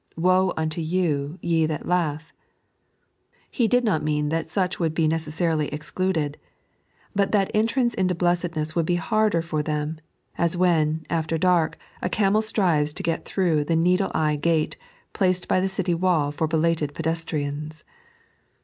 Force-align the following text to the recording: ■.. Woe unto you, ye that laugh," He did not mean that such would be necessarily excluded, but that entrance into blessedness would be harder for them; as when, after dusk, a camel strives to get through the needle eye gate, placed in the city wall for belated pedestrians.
■.. 0.17 0.17
Woe 0.19 0.51
unto 0.57 0.81
you, 0.81 1.37
ye 1.43 1.67
that 1.67 1.85
laugh," 1.87 2.33
He 3.51 3.67
did 3.67 3.83
not 3.83 4.01
mean 4.01 4.29
that 4.29 4.49
such 4.49 4.79
would 4.79 4.95
be 4.95 5.07
necessarily 5.07 5.67
excluded, 5.67 6.39
but 7.15 7.31
that 7.33 7.51
entrance 7.53 7.93
into 7.93 8.15
blessedness 8.15 8.73
would 8.75 8.87
be 8.87 8.95
harder 8.95 9.43
for 9.43 9.61
them; 9.61 9.99
as 10.39 10.57
when, 10.57 11.05
after 11.11 11.37
dusk, 11.37 11.77
a 12.01 12.09
camel 12.09 12.41
strives 12.41 12.93
to 12.93 13.03
get 13.03 13.25
through 13.25 13.63
the 13.63 13.75
needle 13.75 14.09
eye 14.15 14.37
gate, 14.37 14.75
placed 15.13 15.45
in 15.45 15.61
the 15.61 15.69
city 15.69 15.93
wall 15.93 16.31
for 16.31 16.47
belated 16.47 16.95
pedestrians. 16.95 17.83